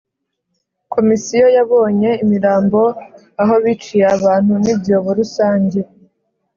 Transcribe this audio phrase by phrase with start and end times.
[0.93, 2.81] Komisiyo yabonye imirambo
[3.41, 5.79] aho biciye abantu n ibyobo rusange